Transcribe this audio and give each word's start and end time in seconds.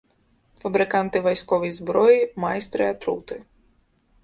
Фабрыканты 0.63 1.21
вайсковай 1.27 1.75
зброі, 1.81 2.17
майстры 2.47 2.91
атруты. 2.97 3.35